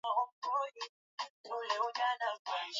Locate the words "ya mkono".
1.79-2.05